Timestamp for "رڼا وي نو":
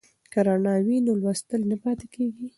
0.47-1.11